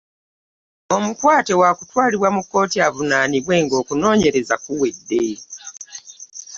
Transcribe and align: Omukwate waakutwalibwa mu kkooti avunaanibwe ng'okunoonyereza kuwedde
Omukwate 0.95 1.53
waakutwalibwa 1.61 2.29
mu 2.35 2.41
kkooti 2.43 2.77
avunaanibwe 2.87 3.55
ng'okunoonyereza 3.63 4.55
kuwedde 4.63 5.23